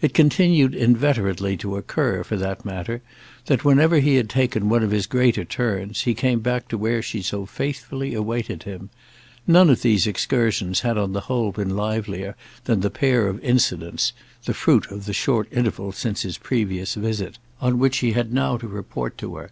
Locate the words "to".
1.56-1.76, 6.68-6.78, 18.56-18.68, 19.18-19.34